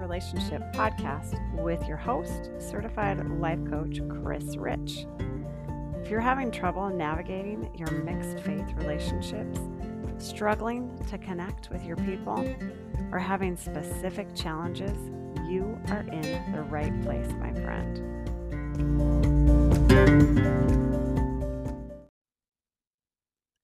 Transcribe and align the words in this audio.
Relationship 0.00 0.62
podcast 0.72 1.38
with 1.62 1.86
your 1.86 1.96
host, 1.96 2.50
certified 2.58 3.24
life 3.40 3.64
coach 3.70 4.00
Chris 4.08 4.56
Rich. 4.56 5.06
If 6.02 6.10
you're 6.10 6.20
having 6.20 6.50
trouble 6.50 6.90
navigating 6.90 7.70
your 7.74 7.90
mixed 8.02 8.44
faith 8.44 8.66
relationships, 8.76 9.58
struggling 10.18 10.98
to 11.08 11.16
connect 11.18 11.70
with 11.70 11.84
your 11.84 11.96
people, 11.96 12.44
or 13.12 13.18
having 13.18 13.56
specific 13.56 14.34
challenges, 14.34 14.98
you 15.48 15.78
are 15.88 16.00
in 16.00 16.52
the 16.52 16.62
right 16.62 17.02
place, 17.02 17.30
my 17.40 17.52
friend. 17.54 18.00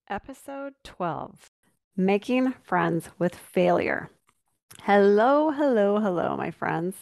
Episode 0.08 0.74
12 0.84 1.50
Making 1.96 2.52
Friends 2.62 3.10
with 3.18 3.34
Failure. 3.34 4.10
Hello, 4.78 5.50
hello, 5.50 6.00
hello, 6.00 6.36
my 6.36 6.52
friends. 6.52 6.96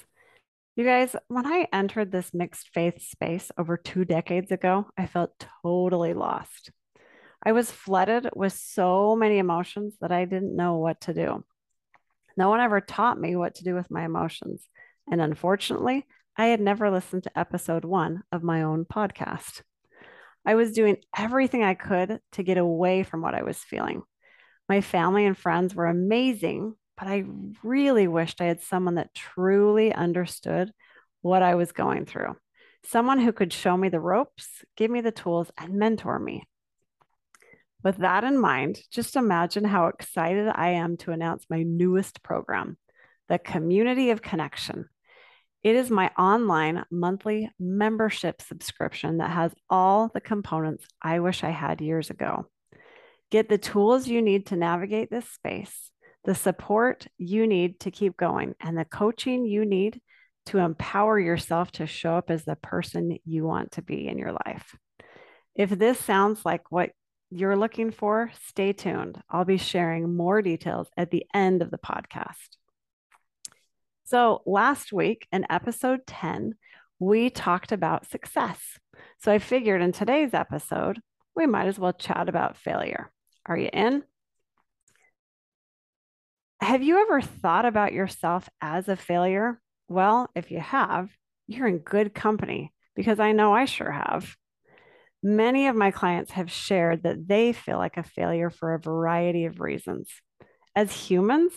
You 0.75 0.85
guys, 0.85 1.15
when 1.29 1.47
I 1.47 1.69
entered 1.73 2.11
this 2.11 2.35
mixed 2.35 2.71
faith 2.75 3.01
space 3.01 3.53
over 3.57 3.77
two 3.77 4.05
decades 4.05 4.51
ago, 4.51 4.89
I 4.99 5.07
felt 5.07 5.47
totally 5.63 6.13
lost. 6.13 6.73
I 7.45 7.53
was 7.53 7.71
flooded 7.71 8.31
with 8.35 8.53
so 8.53 9.15
many 9.15 9.39
emotions 9.39 9.95
that 10.01 10.11
I 10.11 10.25
didn't 10.25 10.57
know 10.57 10.77
what 10.79 11.01
to 11.03 11.15
do. 11.15 11.45
No 12.37 12.49
one 12.49 12.61
ever 12.61 12.81
taught 12.81 13.21
me 13.21 13.37
what 13.37 13.55
to 13.57 13.65
do 13.65 13.75
with 13.75 13.91
my 13.93 14.05
emotions. 14.05 14.67
And 15.11 15.21
unfortunately, 15.21 16.05
I 16.37 16.47
had 16.47 16.61
never 16.61 16.91
listened 16.91 17.25
to 17.25 17.39
episode 17.39 17.85
one 17.85 18.23
of 18.33 18.43
my 18.43 18.63
own 18.63 18.87
podcast. 18.87 19.63
I 20.45 20.57
was 20.57 20.73
doing 20.73 20.97
everything 21.17 21.63
I 21.63 21.75
could 21.75 22.21
to 22.33 22.43
get 22.43 22.59
away 22.59 23.05
from 23.05 23.23
what 23.23 23.35
I 23.35 23.45
was 23.45 23.59
feeling. 23.59 24.03
My 24.69 24.81
family 24.81 25.27
and 25.27 25.39
friends 25.39 25.75
were 25.75 25.87
amazing, 25.87 26.75
but 26.99 27.07
I 27.07 27.25
really 27.63 28.09
wished 28.09 28.41
I 28.41 28.47
had 28.47 28.61
someone 28.61 28.97
that 28.97 29.15
truly 29.15 29.93
understood 29.93 30.73
what 31.23 31.43
I 31.43 31.55
was 31.55 31.73
going 31.73 32.07
through. 32.07 32.37
Someone 32.85 33.21
who 33.21 33.33
could 33.33 33.53
show 33.53 33.77
me 33.77 33.89
the 33.89 34.01
ropes, 34.01 34.65
give 34.77 34.91
me 34.91 35.01
the 35.01 35.13
tools, 35.13 35.51
and 35.57 35.75
mentor 35.75 36.19
me. 36.19 36.45
With 37.85 37.99
that 37.99 38.25
in 38.25 38.37
mind, 38.39 38.81
just 38.91 39.15
imagine 39.15 39.65
how 39.65 39.87
excited 39.87 40.51
I 40.53 40.71
am 40.71 40.97
to 40.99 41.13
announce 41.13 41.47
my 41.49 41.63
newest 41.63 42.23
program, 42.23 42.77
the 43.29 43.39
Community 43.39 44.11
of 44.11 44.21
Connection. 44.21 44.89
It 45.63 45.77
is 45.77 45.91
my 45.91 46.11
online 46.19 46.85
monthly 46.91 47.51
membership 47.59 48.43
subscription 48.43 49.19
that 49.19 49.31
has 49.31 49.53
all 49.71 50.09
the 50.13 50.21
components 50.21 50.85
I 51.01 51.21
wish 51.21 51.45
I 51.45 51.51
had 51.51 51.81
years 51.81 52.11
ago. 52.11 52.47
Get 53.31 53.49
the 53.49 53.59
tools 53.59 54.09
you 54.09 54.23
need 54.23 54.47
to 54.47 54.57
navigate 54.57 55.11
this 55.11 55.29
space 55.29 55.91
the 56.25 56.35
support 56.35 57.07
you 57.17 57.47
need 57.47 57.81
to 57.81 57.91
keep 57.91 58.17
going, 58.17 58.55
and 58.61 58.77
the 58.77 58.85
coaching 58.85 59.47
you 59.47 59.65
need 59.65 60.01
to 60.47 60.59
empower 60.59 61.19
yourself 61.19 61.71
to 61.73 61.87
show 61.87 62.17
up 62.17 62.31
as 62.31 62.45
the 62.45 62.57
person 62.57 63.19
you 63.25 63.45
want 63.45 63.73
to 63.73 63.83
be 63.83 64.09
in 64.09 64.19
your 64.19 64.33
life. 64.33 64.75
If 65.55 65.71
this 65.71 65.99
sounds 65.99 66.45
like 66.45 66.71
what 66.71 66.91
you're 67.31 67.57
looking 67.57 67.91
for, 67.91 68.31
stay 68.47 68.73
tuned. 68.73 69.21
I'll 69.29 69.45
be 69.45 69.59
sharing 69.59 70.17
more 70.17 70.41
details 70.41 70.89
at 70.97 71.11
the 71.11 71.27
end 71.35 71.61
of 71.61 71.71
the 71.71 71.79
podcast. 71.79 72.57
So, 74.05 74.43
last 74.47 74.91
week 74.91 75.27
in 75.31 75.45
episode 75.51 76.07
10, 76.07 76.55
we 76.99 77.29
talked 77.29 77.73
about 77.73 78.09
success. 78.09 78.59
So, 79.21 79.31
I 79.31 79.39
figured 79.39 79.83
in 79.83 79.93
today's 79.93 80.33
episode, 80.33 81.01
we 81.37 81.47
might 81.47 81.69
as 81.69 81.79
well 81.79 81.93
chat 81.93 82.29
about 82.29 82.57
failure. 82.57 83.13
Are 83.45 83.59
you 83.59 83.69
in? 83.71 84.05
Have 86.69 86.83
you 86.83 87.01
ever 87.01 87.23
thought 87.23 87.65
about 87.65 87.95
yourself 87.95 88.47
as 88.61 88.89
a 88.89 88.97
failure? 88.97 89.59
Well, 89.89 90.29
if 90.35 90.51
you 90.51 90.61
have, 90.61 91.09
you're 91.47 91.67
in 91.67 91.79
good 91.79 92.13
company 92.13 92.75
because 92.95 93.19
I 93.19 93.33
know 93.33 93.55
I 93.55 93.65
sure 93.65 93.91
have. 93.91 94.37
Many 95.23 95.69
of 95.69 95.77
my 95.77 95.91
clients 95.91 96.33
have 96.33 96.51
shared 96.51 97.05
that 97.05 97.27
they 97.27 97.55
feel 97.55 97.79
like 97.79 97.97
a 97.97 98.03
failure 98.03 98.51
for 98.51 98.75
a 98.75 98.79
variety 98.79 99.47
of 99.47 99.61
reasons. 99.61 100.11
As 100.77 100.93
humans, 100.93 101.55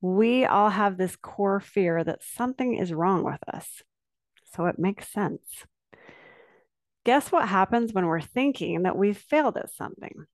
we 0.00 0.44
all 0.46 0.70
have 0.70 0.96
this 0.96 1.14
core 1.14 1.60
fear 1.60 2.02
that 2.02 2.24
something 2.24 2.74
is 2.74 2.92
wrong 2.92 3.22
with 3.22 3.38
us. 3.54 3.84
So 4.52 4.66
it 4.66 4.80
makes 4.80 5.06
sense. 5.06 5.64
Guess 7.04 7.30
what 7.30 7.48
happens 7.48 7.92
when 7.92 8.06
we're 8.06 8.20
thinking 8.20 8.82
that 8.82 8.98
we've 8.98 9.16
failed 9.16 9.56
at 9.56 9.72
something? 9.72 10.26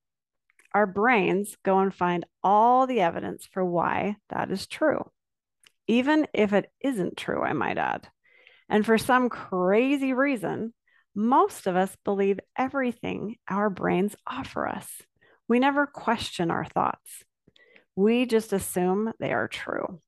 Our 0.73 0.85
brains 0.85 1.55
go 1.63 1.79
and 1.79 1.93
find 1.93 2.25
all 2.43 2.87
the 2.87 3.01
evidence 3.01 3.47
for 3.51 3.63
why 3.63 4.17
that 4.29 4.51
is 4.51 4.67
true, 4.67 5.09
even 5.87 6.27
if 6.33 6.53
it 6.53 6.71
isn't 6.81 7.17
true, 7.17 7.41
I 7.41 7.53
might 7.53 7.77
add. 7.77 8.07
And 8.69 8.85
for 8.85 8.97
some 8.97 9.29
crazy 9.29 10.13
reason, 10.13 10.73
most 11.15 11.67
of 11.67 11.75
us 11.75 11.95
believe 12.03 12.39
everything 12.57 13.37
our 13.47 13.69
brains 13.69 14.15
offer 14.27 14.67
us. 14.67 14.87
We 15.47 15.59
never 15.59 15.87
question 15.87 16.51
our 16.51 16.65
thoughts, 16.65 17.23
we 17.95 18.25
just 18.25 18.53
assume 18.53 19.11
they 19.19 19.33
are 19.33 19.47
true. 19.47 19.99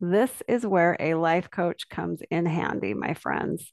This 0.00 0.30
is 0.46 0.64
where 0.64 0.96
a 1.00 1.14
life 1.14 1.50
coach 1.50 1.88
comes 1.88 2.22
in 2.30 2.46
handy, 2.46 2.94
my 2.94 3.14
friends. 3.14 3.72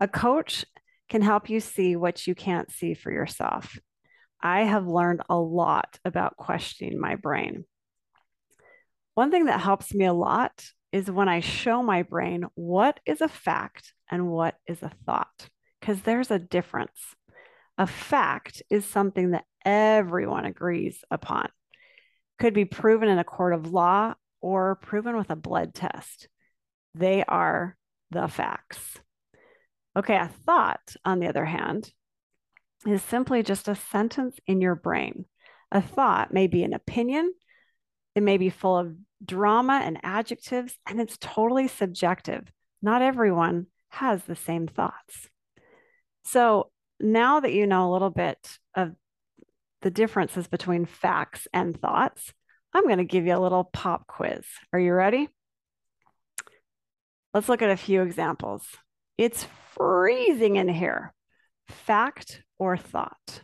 A 0.00 0.06
coach 0.06 0.64
can 1.08 1.22
help 1.22 1.48
you 1.48 1.60
see 1.60 1.96
what 1.96 2.26
you 2.26 2.34
can't 2.34 2.70
see 2.70 2.94
for 2.94 3.10
yourself. 3.10 3.78
I 4.42 4.62
have 4.62 4.86
learned 4.86 5.22
a 5.28 5.36
lot 5.36 5.98
about 6.04 6.36
questioning 6.36 6.98
my 7.00 7.16
brain. 7.16 7.64
One 9.14 9.30
thing 9.30 9.44
that 9.44 9.60
helps 9.60 9.94
me 9.94 10.06
a 10.06 10.12
lot 10.12 10.64
is 10.90 11.10
when 11.10 11.28
I 11.28 11.40
show 11.40 11.82
my 11.82 12.02
brain 12.02 12.44
what 12.54 12.98
is 13.06 13.20
a 13.20 13.28
fact 13.28 13.94
and 14.10 14.28
what 14.28 14.56
is 14.66 14.82
a 14.82 14.92
thought, 15.06 15.48
because 15.80 16.02
there's 16.02 16.30
a 16.30 16.38
difference. 16.38 17.00
A 17.78 17.86
fact 17.86 18.62
is 18.70 18.84
something 18.84 19.30
that 19.30 19.44
everyone 19.64 20.44
agrees 20.44 21.02
upon, 21.10 21.48
could 22.38 22.52
be 22.52 22.64
proven 22.64 23.08
in 23.08 23.18
a 23.18 23.24
court 23.24 23.54
of 23.54 23.72
law 23.72 24.14
or 24.40 24.76
proven 24.76 25.16
with 25.16 25.30
a 25.30 25.36
blood 25.36 25.74
test. 25.74 26.28
They 26.94 27.24
are 27.26 27.76
the 28.10 28.28
facts. 28.28 28.98
Okay, 29.96 30.16
a 30.16 30.30
thought, 30.46 30.96
on 31.04 31.20
the 31.20 31.28
other 31.28 31.44
hand, 31.44 31.90
is 32.86 33.02
simply 33.02 33.42
just 33.42 33.68
a 33.68 33.74
sentence 33.74 34.38
in 34.46 34.60
your 34.60 34.74
brain. 34.74 35.24
A 35.70 35.80
thought 35.80 36.32
may 36.32 36.46
be 36.46 36.62
an 36.64 36.74
opinion, 36.74 37.32
it 38.14 38.22
may 38.22 38.36
be 38.36 38.50
full 38.50 38.76
of 38.76 38.94
drama 39.24 39.80
and 39.84 39.98
adjectives, 40.02 40.76
and 40.86 41.00
it's 41.00 41.16
totally 41.18 41.68
subjective. 41.68 42.50
Not 42.82 43.02
everyone 43.02 43.66
has 43.90 44.24
the 44.24 44.36
same 44.36 44.66
thoughts. 44.66 45.28
So 46.24 46.70
now 47.00 47.40
that 47.40 47.52
you 47.52 47.66
know 47.66 47.88
a 47.88 47.92
little 47.92 48.10
bit 48.10 48.58
of 48.74 48.92
the 49.82 49.90
differences 49.90 50.46
between 50.46 50.86
facts 50.86 51.46
and 51.52 51.78
thoughts, 51.80 52.32
I'm 52.74 52.84
going 52.84 52.98
to 52.98 53.04
give 53.04 53.26
you 53.26 53.36
a 53.36 53.38
little 53.38 53.64
pop 53.64 54.06
quiz. 54.06 54.44
Are 54.72 54.78
you 54.78 54.92
ready? 54.92 55.28
Let's 57.34 57.48
look 57.48 57.62
at 57.62 57.70
a 57.70 57.76
few 57.76 58.02
examples. 58.02 58.66
It's 59.18 59.46
freezing 59.74 60.56
in 60.56 60.68
here. 60.68 61.12
Fact 61.68 62.42
or 62.62 62.76
thought? 62.76 63.42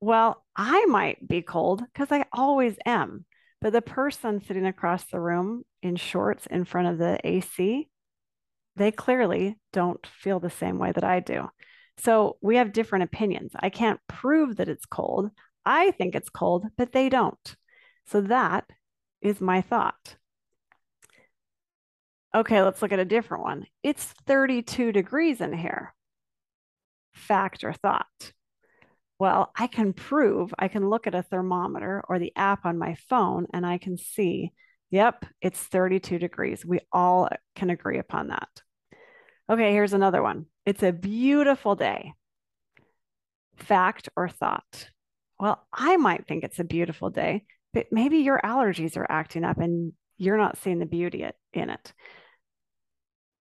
Well, 0.00 0.44
I 0.54 0.84
might 0.86 1.26
be 1.26 1.42
cold 1.42 1.82
because 1.92 2.12
I 2.12 2.26
always 2.32 2.76
am. 2.86 3.24
But 3.60 3.72
the 3.72 3.82
person 3.82 4.40
sitting 4.44 4.66
across 4.66 5.04
the 5.04 5.18
room 5.18 5.64
in 5.82 5.96
shorts 5.96 6.46
in 6.46 6.64
front 6.64 6.88
of 6.88 6.98
the 6.98 7.18
AC, 7.24 7.88
they 8.76 8.92
clearly 8.92 9.56
don't 9.72 10.06
feel 10.06 10.38
the 10.38 10.50
same 10.50 10.78
way 10.78 10.92
that 10.92 11.04
I 11.04 11.20
do. 11.20 11.48
So 11.98 12.36
we 12.40 12.56
have 12.56 12.72
different 12.72 13.04
opinions. 13.04 13.52
I 13.58 13.70
can't 13.70 14.00
prove 14.08 14.56
that 14.56 14.68
it's 14.68 14.86
cold. 14.86 15.30
I 15.64 15.90
think 15.92 16.14
it's 16.14 16.28
cold, 16.28 16.66
but 16.76 16.92
they 16.92 17.08
don't. 17.08 17.56
So 18.06 18.20
that 18.20 18.64
is 19.22 19.40
my 19.40 19.60
thought. 19.60 20.16
Okay, 22.34 22.62
let's 22.62 22.82
look 22.82 22.92
at 22.92 22.98
a 22.98 23.04
different 23.04 23.44
one. 23.44 23.66
It's 23.82 24.04
32 24.26 24.92
degrees 24.92 25.40
in 25.40 25.52
here 25.52 25.94
fact 27.14 27.64
or 27.64 27.72
thought? 27.72 28.32
Well, 29.18 29.52
I 29.56 29.68
can 29.68 29.92
prove, 29.92 30.52
I 30.58 30.68
can 30.68 30.88
look 30.88 31.06
at 31.06 31.14
a 31.14 31.22
thermometer 31.22 32.02
or 32.08 32.18
the 32.18 32.32
app 32.36 32.66
on 32.66 32.78
my 32.78 32.96
phone 33.08 33.46
and 33.52 33.64
I 33.64 33.78
can 33.78 33.96
see, 33.96 34.52
yep, 34.90 35.24
it's 35.40 35.60
32 35.60 36.18
degrees. 36.18 36.66
We 36.66 36.80
all 36.92 37.28
can 37.54 37.70
agree 37.70 37.98
upon 37.98 38.28
that. 38.28 38.48
Okay, 39.48 39.72
here's 39.72 39.92
another 39.92 40.22
one. 40.22 40.46
It's 40.66 40.82
a 40.82 40.92
beautiful 40.92 41.76
day. 41.76 42.14
Fact 43.56 44.08
or 44.16 44.28
thought? 44.28 44.90
Well, 45.38 45.64
I 45.72 45.96
might 45.96 46.26
think 46.26 46.42
it's 46.42 46.58
a 46.58 46.64
beautiful 46.64 47.10
day, 47.10 47.44
but 47.72 47.86
maybe 47.92 48.18
your 48.18 48.40
allergies 48.42 48.96
are 48.96 49.06
acting 49.08 49.44
up 49.44 49.58
and 49.58 49.92
you're 50.16 50.38
not 50.38 50.58
seeing 50.58 50.78
the 50.78 50.86
beauty 50.86 51.26
in 51.52 51.70
it. 51.70 51.92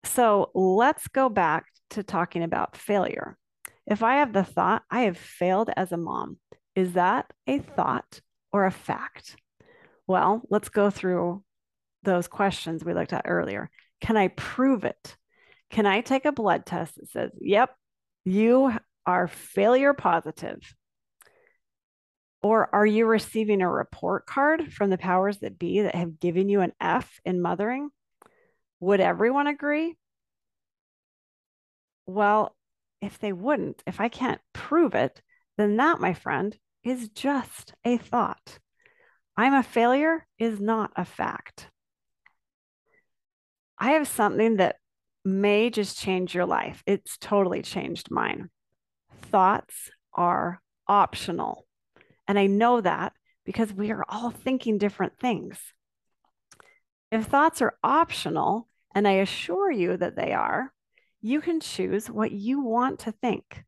So 0.06 0.52
let's 0.54 1.08
go 1.08 1.30
back 1.30 1.66
to 1.92 2.04
talking 2.04 2.44
about 2.44 2.76
failure. 2.76 3.38
If 3.86 4.02
I 4.02 4.16
have 4.16 4.34
the 4.34 4.44
thought, 4.44 4.84
I 4.90 5.02
have 5.02 5.18
failed 5.18 5.70
as 5.76 5.92
a 5.92 5.98
mom, 5.98 6.38
is 6.76 6.94
that 6.94 7.32
a 7.48 7.60
thought 7.60 8.22
or 8.52 8.66
a 8.66 8.72
fact? 8.72 9.36
Well, 10.08 10.42
let's 10.50 10.70
go 10.70 10.90
through 10.90 11.44
those 12.04 12.28
questions 12.28 12.84
we 12.84 12.94
looked 12.94 13.14
at 13.14 13.26
earlier. 13.26 13.70
Can 14.02 14.18
I 14.18 14.30
prove 14.30 14.84
it? 14.84 15.18
Can 15.70 15.86
I 15.86 16.02
take 16.02 16.26
a 16.26 16.32
blood 16.32 16.66
test 16.66 16.96
that 16.96 17.10
says, 17.10 17.32
yep, 17.40 17.76
you 18.26 18.74
are 19.06 19.28
failure 19.28 19.94
positive? 19.94 20.60
Or 22.42 22.74
are 22.76 22.86
you 22.86 23.06
receiving 23.06 23.62
a 23.62 23.72
report 23.72 24.26
card 24.26 24.74
from 24.74 24.90
the 24.90 24.98
powers 24.98 25.38
that 25.40 25.58
be 25.58 25.82
that 25.82 25.96
have 25.96 26.20
given 26.20 26.50
you 26.50 26.60
an 26.60 26.74
F 26.80 27.20
in 27.24 27.42
mothering? 27.42 27.90
Would 28.82 29.00
everyone 29.00 29.48
agree? 29.48 29.96
Well, 32.06 32.54
if 33.04 33.20
they 33.20 33.34
wouldn't, 33.34 33.84
if 33.86 34.00
I 34.00 34.08
can't 34.08 34.42
prove 34.54 34.96
it, 34.96 35.22
then 35.58 35.78
that, 35.78 36.00
my 36.00 36.14
friend, 36.14 36.58
is 36.84 37.10
just 37.10 37.74
a 37.84 37.98
thought. 37.98 38.60
I'm 39.36 39.54
a 39.54 39.64
failure 39.64 40.26
is 40.40 40.60
not 40.60 40.92
a 40.96 41.06
fact. 41.06 41.70
I 43.78 43.92
have 43.92 44.08
something 44.08 44.58
that 44.58 44.78
may 45.26 45.70
just 45.70 45.98
change 46.00 46.34
your 46.34 46.46
life. 46.46 46.82
It's 46.86 47.18
totally 47.18 47.62
changed 47.62 48.10
mine. 48.10 48.50
Thoughts 49.24 49.92
are 50.14 50.62
optional. 50.88 51.66
And 52.28 52.40
I 52.40 52.48
know 52.48 52.80
that 52.80 53.14
because 53.46 53.74
we 53.74 53.92
are 53.92 54.06
all 54.08 54.30
thinking 54.30 54.78
different 54.78 55.20
things. 55.20 55.60
If 57.12 57.26
thoughts 57.26 57.62
are 57.62 57.78
optional, 57.84 58.68
and 58.96 59.08
I 59.08 59.14
assure 59.14 59.72
you 59.72 59.98
that 59.98 60.16
they 60.16 60.32
are, 60.34 60.72
you 61.24 61.40
can 61.40 61.62
choose 61.62 62.10
what 62.10 62.32
you 62.34 62.60
want 62.60 63.00
to 63.00 63.14
think. 63.14 63.64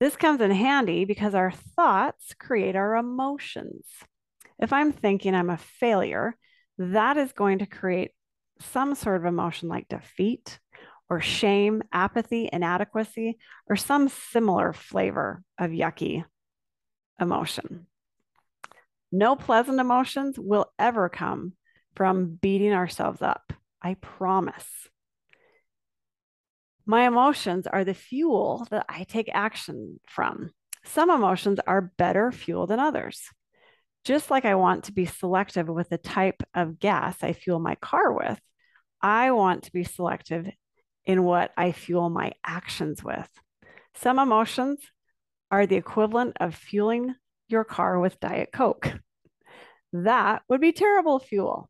This 0.00 0.16
comes 0.16 0.42
in 0.42 0.50
handy 0.50 1.06
because 1.06 1.34
our 1.34 1.50
thoughts 1.50 2.34
create 2.38 2.76
our 2.76 2.94
emotions. 2.94 3.86
If 4.58 4.72
I'm 4.72 4.92
thinking 4.92 5.34
I'm 5.34 5.48
a 5.48 5.56
failure, 5.56 6.36
that 6.76 7.16
is 7.16 7.32
going 7.32 7.60
to 7.60 7.66
create 7.66 8.10
some 8.60 8.94
sort 8.94 9.16
of 9.16 9.24
emotion 9.24 9.70
like 9.70 9.88
defeat 9.88 10.58
or 11.08 11.22
shame, 11.22 11.82
apathy, 11.90 12.50
inadequacy, 12.52 13.38
or 13.68 13.76
some 13.76 14.10
similar 14.10 14.74
flavor 14.74 15.42
of 15.58 15.70
yucky 15.70 16.22
emotion. 17.18 17.86
No 19.10 19.36
pleasant 19.36 19.80
emotions 19.80 20.38
will 20.38 20.70
ever 20.78 21.08
come 21.08 21.54
from 21.96 22.38
beating 22.42 22.74
ourselves 22.74 23.22
up. 23.22 23.54
I 23.80 23.94
promise. 23.94 24.66
My 26.90 27.06
emotions 27.06 27.66
are 27.66 27.84
the 27.84 27.92
fuel 27.92 28.66
that 28.70 28.86
I 28.88 29.04
take 29.04 29.28
action 29.34 30.00
from. 30.08 30.52
Some 30.86 31.10
emotions 31.10 31.60
are 31.66 31.92
better 31.98 32.32
fuel 32.32 32.66
than 32.66 32.80
others. 32.80 33.20
Just 34.06 34.30
like 34.30 34.46
I 34.46 34.54
want 34.54 34.84
to 34.84 34.92
be 34.92 35.04
selective 35.04 35.68
with 35.68 35.90
the 35.90 35.98
type 35.98 36.42
of 36.54 36.78
gas 36.78 37.18
I 37.22 37.34
fuel 37.34 37.58
my 37.58 37.74
car 37.74 38.10
with, 38.10 38.40
I 39.02 39.32
want 39.32 39.64
to 39.64 39.72
be 39.72 39.84
selective 39.84 40.48
in 41.04 41.24
what 41.24 41.52
I 41.58 41.72
fuel 41.72 42.08
my 42.08 42.32
actions 42.42 43.04
with. 43.04 43.28
Some 43.94 44.18
emotions 44.18 44.80
are 45.50 45.66
the 45.66 45.76
equivalent 45.76 46.38
of 46.40 46.54
fueling 46.54 47.14
your 47.48 47.64
car 47.64 48.00
with 48.00 48.18
Diet 48.18 48.48
Coke. 48.50 48.94
That 49.92 50.40
would 50.48 50.62
be 50.62 50.72
terrible 50.72 51.18
fuel. 51.18 51.68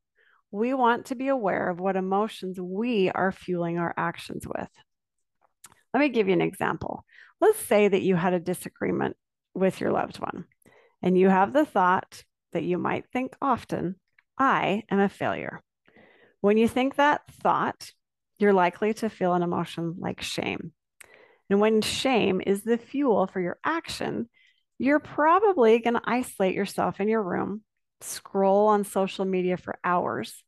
We 0.52 0.74
want 0.74 1.06
to 1.06 1.16
be 1.16 1.26
aware 1.26 1.70
of 1.70 1.80
what 1.80 1.96
emotions 1.96 2.60
we 2.60 3.10
are 3.10 3.32
fueling 3.32 3.78
our 3.78 3.92
actions 3.96 4.46
with. 4.46 4.70
Let 5.94 6.00
me 6.00 6.08
give 6.08 6.28
you 6.28 6.34
an 6.34 6.40
example. 6.40 7.04
Let's 7.40 7.58
say 7.58 7.88
that 7.88 8.02
you 8.02 8.16
had 8.16 8.34
a 8.34 8.40
disagreement 8.40 9.16
with 9.54 9.80
your 9.80 9.92
loved 9.92 10.18
one, 10.18 10.44
and 11.02 11.18
you 11.18 11.28
have 11.28 11.52
the 11.52 11.64
thought 11.64 12.22
that 12.52 12.64
you 12.64 12.78
might 12.78 13.04
think 13.12 13.34
often 13.40 13.96
I 14.38 14.84
am 14.90 15.00
a 15.00 15.08
failure. 15.08 15.62
When 16.40 16.56
you 16.56 16.68
think 16.68 16.96
that 16.96 17.22
thought, 17.42 17.90
you're 18.38 18.52
likely 18.52 18.94
to 18.94 19.08
feel 19.08 19.34
an 19.34 19.42
emotion 19.42 19.96
like 19.98 20.22
shame. 20.22 20.72
And 21.50 21.60
when 21.60 21.80
shame 21.80 22.40
is 22.44 22.62
the 22.62 22.78
fuel 22.78 23.26
for 23.26 23.40
your 23.40 23.58
action, 23.64 24.28
you're 24.78 25.00
probably 25.00 25.80
going 25.80 25.94
to 25.94 26.02
isolate 26.04 26.54
yourself 26.54 27.00
in 27.00 27.08
your 27.08 27.22
room, 27.22 27.62
scroll 28.00 28.68
on 28.68 28.84
social 28.84 29.24
media 29.24 29.56
for 29.56 29.78
hours, 29.82 30.44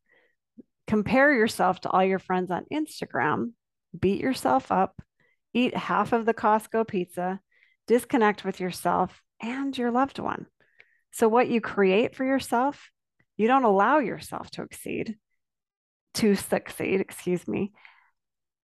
compare 0.87 1.33
yourself 1.33 1.81
to 1.81 1.91
all 1.91 2.05
your 2.05 2.19
friends 2.19 2.51
on 2.51 2.67
Instagram, 2.73 3.53
beat 3.99 4.21
yourself 4.21 4.71
up, 4.71 5.01
eat 5.53 5.77
half 5.77 6.13
of 6.13 6.27
the 6.27 6.35
Costco 6.35 6.87
pizza, 6.87 7.41
disconnect 7.87 8.45
with 8.45 8.61
yourself 8.61 9.23
and 9.41 9.77
your 9.77 9.91
loved 9.91 10.19
one. 10.19 10.47
So, 11.13 11.29
what 11.29 11.49
you 11.49 11.61
create 11.61 12.15
for 12.15 12.25
yourself, 12.25 12.91
you 13.37 13.49
don't 13.49 13.65
allow 13.65 13.99
yourself 13.99 14.51
to 14.53 14.63
exceed 14.63 15.17
to 16.15 16.35
succeed, 16.35 17.01
excuse 17.01 17.47
me. 17.47 17.73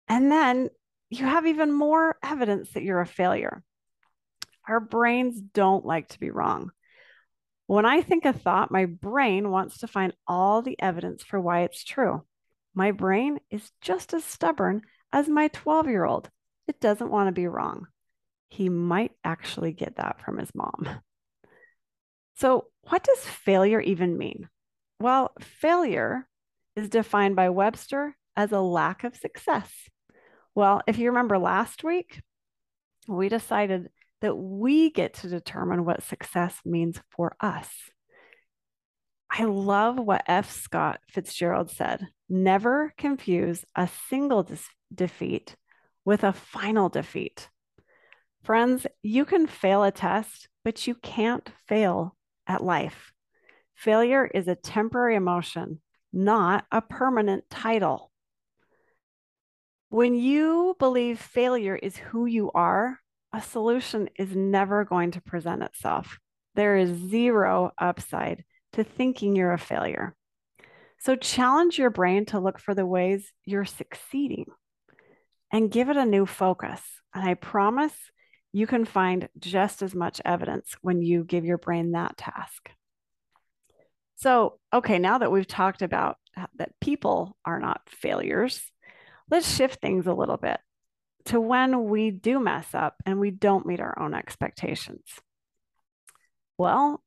And 0.09 0.31
then 0.31 0.69
you 1.09 1.25
have 1.25 1.47
even 1.47 1.73
more 1.73 2.17
evidence 2.23 2.71
that 2.73 2.83
you're 2.83 3.01
a 3.01 3.07
failure. 3.07 3.63
Our 4.69 4.81
brains 4.81 5.41
don't 5.41 5.85
like 5.85 6.09
to 6.09 6.21
be 6.21 6.31
wrong. 6.31 6.71
When 7.67 7.87
I 7.87 8.03
think 8.03 8.25
a 8.25 8.33
thought, 8.33 8.71
my 8.71 8.87
brain 8.87 9.51
wants 9.51 9.79
to 9.79 9.87
find 9.87 10.13
all 10.27 10.63
the 10.63 10.81
evidence 10.81 11.23
for 11.23 11.41
why 11.41 11.63
it's 11.63 11.85
true. 11.85 12.25
My 12.75 12.91
brain 12.91 13.39
is 13.51 13.71
just 13.81 14.13
as 14.13 14.25
stubborn 14.25 14.83
as 15.13 15.29
my 15.29 15.49
12 15.49 15.89
year 15.89 16.05
old. 16.05 16.29
It 16.71 16.79
doesn't 16.79 17.11
want 17.11 17.27
to 17.27 17.33
be 17.33 17.49
wrong. 17.49 17.89
He 18.49 18.69
might 18.69 19.11
actually 19.25 19.73
get 19.73 19.97
that 19.97 20.21
from 20.25 20.39
his 20.39 20.55
mom. 20.55 21.01
So, 22.37 22.67
what 22.83 23.03
does 23.03 23.19
failure 23.19 23.81
even 23.81 24.17
mean? 24.17 24.49
Well, 25.01 25.33
failure 25.41 26.29
is 26.77 26.89
defined 26.89 27.35
by 27.35 27.49
Webster 27.49 28.17
as 28.37 28.53
a 28.53 28.61
lack 28.61 29.03
of 29.03 29.17
success. 29.17 29.69
Well, 30.55 30.81
if 30.87 30.97
you 30.97 31.09
remember 31.09 31.39
last 31.39 31.83
week, 31.83 32.23
we 33.09 33.29
decided 33.29 33.89
that 34.21 34.37
we 34.37 34.93
get 34.93 35.15
to 35.15 35.29
determine 35.29 35.85
what 35.85 36.05
success 36.05 36.57
means 36.65 37.01
for 37.11 37.35
us. 37.41 37.69
I 39.29 39.43
love 39.43 39.99
what 39.99 40.23
F. 40.29 40.49
Scott 40.49 41.01
Fitzgerald 41.09 41.73
said 41.73 42.07
never 42.29 42.95
confuse 42.97 43.65
a 43.75 43.91
single 44.09 44.49
defeat 44.95 45.57
with 46.05 46.25
a 46.25 46.33
final 46.33 46.89
defeat. 46.89 47.49
Friends, 48.43 48.87
you 49.03 49.25
can 49.25 49.47
fail 49.47 49.85
a 49.85 49.91
test, 49.91 50.49
but 50.65 50.87
you 50.87 50.95
can't 50.95 51.51
fail 51.69 52.17
at 52.47 52.65
life. 52.65 53.13
Failure 53.75 54.27
is 54.27 54.49
a 54.49 54.55
temporary 54.55 55.17
emotion 55.17 55.81
not 56.13 56.65
a 56.73 56.81
permanent 56.81 57.45
title. 57.51 58.11
When 59.89 60.15
you 60.15 60.77
believe 60.79 61.21
failure 61.21 61.77
is 61.77 61.97
who 61.97 62.27
you 62.27 62.51
are, 62.53 62.99
a 63.33 63.41
solution 63.41 64.09
is 64.19 64.35
never 64.35 64.85
going 64.85 65.13
to 65.13 65.21
present 65.21 65.63
itself. 65.63 66.19
There 66.55 66.77
is 66.77 67.11
zero 67.11 67.73
upside 67.79 68.45
to 68.73 68.85
thinking 68.85 69.37
you're 69.37 69.53
a 69.53 69.59
failure. 69.59 70.15
So 70.99 71.17
challenge 71.17 71.79
your 71.79 71.91
brain 71.91 72.27
to 72.27 72.41
look 72.41 72.59
for 72.59 72.75
the 72.75 72.87
ways 72.87 73.33
you're 73.45 73.65
succeeding 73.65 74.47
and 75.51 75.71
give 75.71 75.89
it 75.89 75.97
a 75.97 76.07
new 76.07 76.27
focus. 76.27 76.81
And 77.15 77.29
I 77.29 77.35
promise 77.35 77.95
you 78.53 78.67
can 78.67 78.85
find 78.85 79.29
just 79.39 79.83
as 79.83 79.95
much 79.95 80.21
evidence 80.25 80.75
when 80.83 81.03
you 81.03 81.25
give 81.25 81.45
your 81.45 81.59
brain 81.59 81.93
that 81.93 82.17
task. 82.17 82.71
So, 84.17 84.59
okay, 84.73 84.99
now 84.99 85.19
that 85.19 85.33
we've 85.33 85.47
talked 85.47 85.83
about 85.83 86.17
that 86.57 86.79
people 86.81 87.37
are 87.45 87.59
not 87.59 87.81
failures, 87.89 88.61
let's 89.31 89.55
shift 89.55 89.81
things 89.81 90.07
a 90.07 90.15
little 90.15 90.37
bit 90.37 90.61
to 91.27 91.41
when 91.41 91.85
we 91.85 92.11
do 92.11 92.39
mess 92.41 92.75
up 92.75 92.97
and 93.07 93.19
we 93.19 93.31
don't 93.31 93.67
meet 93.67 93.81
our 93.81 93.99
own 93.99 94.15
expectations. 94.15 95.05
Well, 96.59 97.03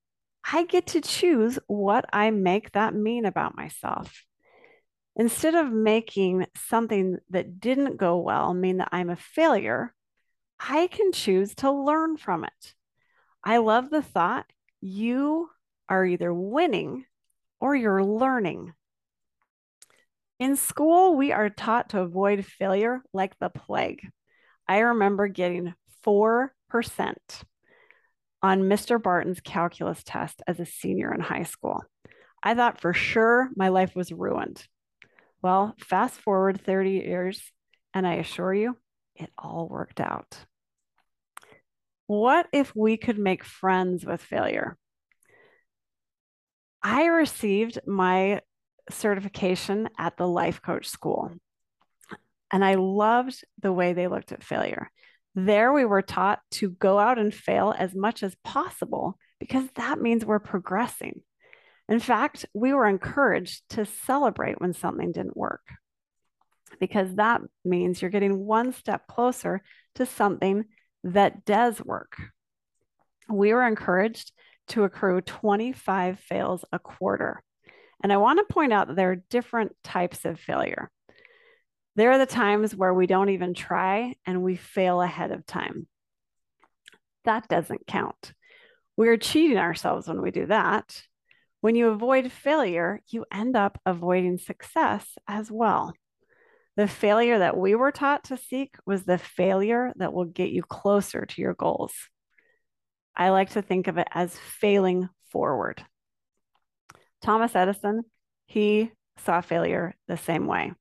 I 0.52 0.66
get 0.66 0.88
to 0.88 1.02
choose 1.02 1.60
what 1.68 2.06
I 2.12 2.32
make 2.32 2.72
that 2.72 2.94
mean 2.96 3.26
about 3.26 3.56
myself. 3.56 4.24
Instead 5.16 5.54
of 5.56 5.72
making 5.72 6.48
something 6.56 7.18
that 7.30 7.60
didn't 7.60 7.98
go 7.98 8.18
well 8.18 8.54
mean 8.54 8.78
that 8.78 8.90
I'm 8.92 9.10
a 9.10 9.16
failure, 9.16 9.94
I 10.60 10.88
can 10.88 11.12
choose 11.12 11.54
to 11.56 11.72
learn 11.72 12.18
from 12.18 12.44
it. 12.46 12.74
I 13.44 13.58
love 13.58 13.90
the 13.90 14.02
thought 14.02 14.46
you 14.82 15.50
are 15.88 16.06
either 16.06 16.34
winning 16.34 17.06
or 17.60 17.76
you're 17.76 18.04
learning. 18.04 18.74
In 20.40 20.56
school, 20.56 21.16
we 21.16 21.32
are 21.32 21.50
taught 21.50 21.90
to 21.90 22.02
avoid 22.02 22.46
failure 22.46 23.02
like 23.14 23.38
the 23.40 23.50
plague. 23.50 24.10
I 24.68 24.80
remember 24.80 25.28
getting 25.28 25.74
4% 26.06 26.50
on 28.42 28.64
Mr. 28.64 29.02
Barton's 29.02 29.40
calculus 29.40 30.04
test 30.04 30.42
as 30.48 30.60
a 30.60 30.66
senior 30.66 31.14
in 31.14 31.22
high 31.22 31.44
school. 31.44 31.84
I 32.42 32.56
thought 32.56 32.82
for 32.82 32.94
sure 32.94 33.50
my 33.56 33.70
life 33.70 33.96
was 33.96 34.12
ruined. 34.12 34.68
Well, 35.44 35.76
fast 35.78 36.16
forward 36.22 36.62
30 36.62 36.92
years, 36.92 37.52
and 37.94 38.08
I 38.08 38.16
assure 38.16 38.54
you, 38.54 38.78
it 39.14 39.30
all 39.38 39.68
worked 39.70 40.00
out. 40.00 40.38
What 42.08 42.48
if 42.54 42.74
we 42.74 42.96
could 42.96 43.20
make 43.20 43.44
friends 43.44 44.06
with 44.06 44.22
failure? 44.22 44.78
I 46.82 47.08
received 47.08 47.80
my 47.86 48.40
certification 48.90 49.90
at 49.98 50.16
the 50.16 50.28
life 50.28 50.62
coach 50.62 50.88
school. 50.88 51.32
And 52.50 52.64
I 52.64 52.76
loved 52.76 53.44
the 53.62 53.74
way 53.74 53.92
they 53.92 54.08
looked 54.08 54.32
at 54.32 54.44
failure. 54.44 54.92
There, 55.36 55.74
we 55.74 55.84
were 55.84 56.02
taught 56.02 56.40
to 56.52 56.70
go 56.70 57.00
out 57.00 57.20
and 57.20 57.34
fail 57.34 57.74
as 57.78 57.94
much 57.94 58.24
as 58.24 58.36
possible 58.46 59.18
because 59.40 59.68
that 59.76 60.00
means 60.00 60.24
we're 60.24 60.40
progressing. 60.40 61.22
In 61.90 62.00
fact, 62.00 62.46
we 62.54 62.74
were 62.74 62.88
encouraged 62.88 63.64
to 63.72 63.86
celebrate 63.86 64.62
when 64.62 64.74
something 64.74 65.12
didn't 65.12 65.38
work 65.38 65.62
because 66.80 67.16
that 67.16 67.42
means 67.64 68.02
you're 68.02 68.12
getting 68.12 68.46
one 68.46 68.74
step 68.74 69.08
closer 69.08 69.62
to 69.96 70.06
something 70.06 70.66
that 71.04 71.46
does 71.46 71.84
work. 71.84 72.18
We 73.30 73.54
were 73.54 73.68
encouraged 73.68 74.32
to 74.70 74.84
accrue 74.84 75.22
25 75.22 76.20
fails 76.20 76.66
a 76.72 76.80
quarter. 76.80 77.44
And 78.02 78.12
I 78.12 78.18
want 78.18 78.40
to 78.40 78.54
point 78.54 78.74
out 78.74 78.88
that 78.88 78.96
there 78.96 79.12
are 79.12 79.24
different 79.30 79.76
types 79.84 80.26
of 80.26 80.40
failure. 80.40 80.90
There 81.96 82.12
are 82.12 82.18
the 82.18 82.26
times 82.26 82.76
where 82.76 82.94
we 82.94 83.08
don't 83.08 83.30
even 83.30 83.54
try 83.54 84.16
and 84.26 84.42
we 84.42 84.56
fail 84.56 85.02
ahead 85.02 85.32
of 85.32 85.46
time. 85.46 85.88
That 87.26 87.48
doesn't 87.48 87.88
count. 87.88 88.34
We're 88.98 89.18
cheating 89.18 89.58
ourselves 89.58 90.08
when 90.08 90.22
we 90.22 90.32
do 90.32 90.48
that. 90.48 91.02
When 91.64 91.76
you 91.76 91.88
avoid 91.88 92.30
failure, 92.30 93.00
you 93.08 93.24
end 93.32 93.56
up 93.56 93.80
avoiding 93.86 94.38
success 94.38 95.08
as 95.30 95.50
well. 95.50 95.94
The 96.76 96.90
failure 96.90 97.40
that 97.40 97.56
we 97.56 97.74
were 97.74 97.94
taught 97.94 98.26
to 98.26 98.36
seek 98.36 98.76
was 98.86 99.04
the 99.04 99.18
failure 99.18 99.94
that 99.96 100.12
will 100.12 100.26
get 100.26 100.50
you 100.50 100.62
closer 100.62 101.26
to 101.26 101.42
your 101.42 101.54
goals. 101.54 101.94
I 103.16 103.30
like 103.30 103.52
to 103.52 103.62
think 103.62 103.88
of 103.88 103.98
it 103.98 104.10
as 104.12 104.38
failing 104.38 105.08
forward. 105.32 105.82
Thomas 107.22 107.56
Edison, 107.56 108.02
he 108.46 108.92
saw 109.20 109.40
failure 109.40 109.96
the 110.10 110.18
same 110.18 110.48
way. 110.48 110.74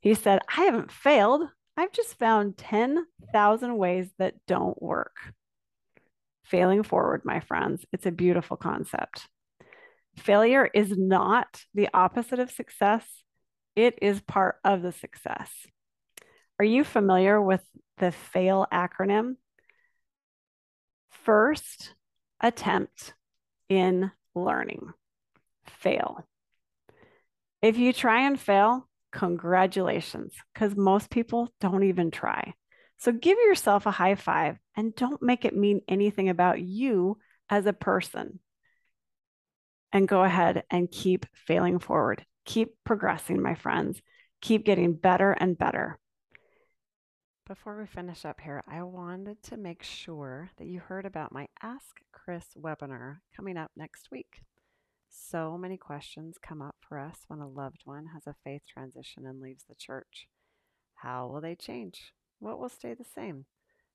He 0.00 0.14
said, 0.14 0.40
I 0.48 0.62
haven't 0.62 0.90
failed. 0.90 1.46
I've 1.76 1.92
just 1.92 2.18
found 2.18 2.56
10,000 2.56 3.76
ways 3.76 4.08
that 4.16 4.36
don't 4.46 4.80
work. 4.80 5.34
Failing 6.42 6.84
forward, 6.84 7.20
my 7.22 7.40
friends, 7.40 7.84
it's 7.92 8.06
a 8.06 8.10
beautiful 8.10 8.56
concept. 8.56 9.28
Failure 10.16 10.68
is 10.72 10.96
not 10.96 11.62
the 11.74 11.88
opposite 11.94 12.38
of 12.38 12.50
success, 12.50 13.04
it 13.74 13.98
is 14.02 14.20
part 14.20 14.56
of 14.64 14.82
the 14.82 14.92
success. 14.92 15.50
Are 16.58 16.64
you 16.64 16.84
familiar 16.84 17.40
with 17.40 17.62
the 17.98 18.12
FAIL 18.12 18.66
acronym? 18.72 19.36
First 21.10 21.94
attempt 22.40 23.14
in 23.68 24.10
learning. 24.34 24.90
Fail. 25.66 26.26
If 27.62 27.78
you 27.78 27.92
try 27.92 28.26
and 28.26 28.38
fail, 28.38 28.88
congratulations, 29.12 30.34
because 30.52 30.76
most 30.76 31.10
people 31.10 31.48
don't 31.60 31.84
even 31.84 32.10
try. 32.10 32.54
So 32.98 33.12
give 33.12 33.38
yourself 33.38 33.86
a 33.86 33.90
high 33.90 34.14
five 34.14 34.58
and 34.76 34.94
don't 34.94 35.22
make 35.22 35.44
it 35.44 35.56
mean 35.56 35.80
anything 35.88 36.28
about 36.28 36.60
you 36.60 37.18
as 37.48 37.66
a 37.66 37.72
person. 37.72 38.40
And 39.92 40.08
go 40.08 40.24
ahead 40.24 40.64
and 40.70 40.90
keep 40.90 41.26
failing 41.34 41.78
forward. 41.78 42.24
Keep 42.44 42.70
progressing, 42.84 43.42
my 43.42 43.54
friends. 43.54 44.00
Keep 44.40 44.64
getting 44.64 44.94
better 44.94 45.32
and 45.32 45.56
better. 45.56 45.98
Before 47.46 47.78
we 47.78 47.86
finish 47.86 48.24
up 48.24 48.40
here, 48.40 48.62
I 48.66 48.82
wanted 48.82 49.42
to 49.44 49.56
make 49.56 49.82
sure 49.82 50.50
that 50.56 50.66
you 50.66 50.80
heard 50.80 51.04
about 51.04 51.32
my 51.32 51.48
Ask 51.62 52.00
Chris 52.12 52.46
webinar 52.58 53.18
coming 53.36 53.56
up 53.56 53.70
next 53.76 54.10
week. 54.10 54.42
So 55.10 55.58
many 55.58 55.76
questions 55.76 56.38
come 56.40 56.62
up 56.62 56.76
for 56.80 56.98
us 56.98 57.24
when 57.28 57.40
a 57.40 57.48
loved 57.48 57.82
one 57.84 58.06
has 58.14 58.26
a 58.26 58.34
faith 58.44 58.62
transition 58.66 59.26
and 59.26 59.40
leaves 59.40 59.64
the 59.68 59.74
church. 59.74 60.26
How 60.94 61.26
will 61.26 61.40
they 61.40 61.54
change? 61.54 62.14
What 62.38 62.58
will 62.58 62.70
stay 62.70 62.94
the 62.94 63.04
same? 63.04 63.44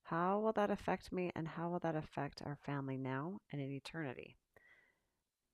How 0.03 0.39
will 0.39 0.53
that 0.53 0.69
affect 0.69 1.11
me 1.11 1.31
and 1.35 1.47
how 1.47 1.69
will 1.69 1.79
that 1.79 1.95
affect 1.95 2.41
our 2.45 2.57
family 2.65 2.97
now 2.97 3.39
and 3.51 3.59
in 3.59 3.71
eternity? 3.71 4.37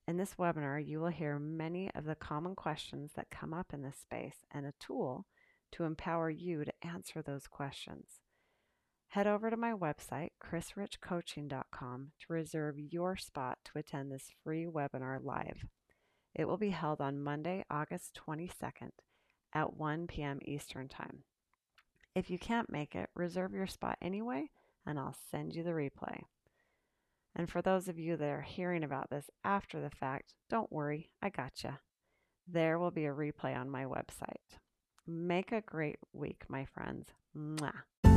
In 0.06 0.18
this 0.18 0.34
webinar, 0.34 0.86
you 0.86 1.00
will 1.00 1.08
hear 1.08 1.38
many 1.38 1.90
of 1.94 2.04
the 2.04 2.14
common 2.14 2.54
questions 2.54 3.12
that 3.16 3.30
come 3.30 3.54
up 3.54 3.72
in 3.72 3.82
this 3.82 3.96
space 3.96 4.44
and 4.50 4.66
a 4.66 4.74
tool 4.78 5.24
to 5.72 5.84
empower 5.84 6.28
you 6.28 6.64
to 6.64 6.72
answer 6.82 7.22
those 7.22 7.46
questions. 7.46 8.20
Head 9.08 9.26
over 9.26 9.48
to 9.48 9.56
my 9.56 9.72
website, 9.72 10.30
chrisrichcoaching.com, 10.42 12.10
to 12.20 12.32
reserve 12.32 12.78
your 12.78 13.16
spot 13.16 13.58
to 13.64 13.78
attend 13.78 14.12
this 14.12 14.30
free 14.42 14.66
webinar 14.66 15.24
live. 15.24 15.64
It 16.34 16.46
will 16.46 16.58
be 16.58 16.70
held 16.70 17.00
on 17.00 17.22
Monday, 17.22 17.64
August 17.70 18.18
22nd 18.28 18.90
at 19.54 19.74
1 19.76 20.06
p.m. 20.08 20.40
Eastern 20.44 20.88
Time. 20.88 21.22
If 22.14 22.28
you 22.28 22.38
can't 22.38 22.70
make 22.70 22.94
it, 22.94 23.08
reserve 23.14 23.54
your 23.54 23.68
spot 23.68 23.96
anyway, 24.02 24.50
and 24.84 24.98
I'll 24.98 25.16
send 25.30 25.54
you 25.54 25.62
the 25.62 25.70
replay. 25.70 26.22
And 27.36 27.50
for 27.50 27.62
those 27.62 27.88
of 27.88 27.98
you 27.98 28.16
that 28.16 28.28
are 28.28 28.42
hearing 28.42 28.84
about 28.84 29.10
this 29.10 29.28
after 29.44 29.80
the 29.80 29.90
fact, 29.90 30.34
don't 30.48 30.72
worry, 30.72 31.10
I 31.20 31.30
gotcha. 31.30 31.80
There 32.46 32.78
will 32.78 32.90
be 32.90 33.06
a 33.06 33.12
replay 33.12 33.56
on 33.56 33.70
my 33.70 33.84
website. 33.84 34.58
Make 35.06 35.52
a 35.52 35.60
great 35.60 35.98
week, 36.12 36.44
my 36.48 36.64
friends. 36.64 37.08
Mwah. 37.36 38.13